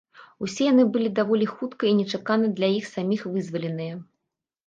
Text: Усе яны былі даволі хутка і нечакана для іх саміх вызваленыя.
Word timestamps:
Усе 0.45 0.63
яны 0.67 0.85
былі 0.93 1.09
даволі 1.19 1.47
хутка 1.55 1.83
і 1.89 1.91
нечакана 1.99 2.49
для 2.59 2.69
іх 2.79 2.85
саміх 2.95 3.21
вызваленыя. 3.37 3.93